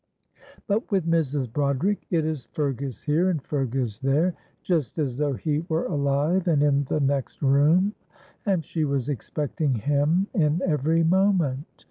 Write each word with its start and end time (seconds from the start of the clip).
"But 0.65 0.89
with 0.91 1.05
Mrs. 1.05 1.53
Broderick 1.53 2.07
it 2.09 2.25
is 2.25 2.45
'Fergus 2.45 3.03
here' 3.03 3.29
and 3.29 3.39
'Fergus 3.39 3.99
there,' 3.99 4.33
just 4.63 4.97
as 4.97 5.15
though 5.17 5.33
he 5.33 5.63
were 5.69 5.85
alive 5.85 6.47
and 6.47 6.63
in 6.63 6.85
the 6.85 6.99
next 6.99 7.43
room, 7.43 7.93
and 8.43 8.65
she 8.65 8.83
was 8.83 9.09
expecting 9.09 9.75
him 9.75 10.25
in 10.33 10.59
every 10.65 11.03
moment. 11.03 11.67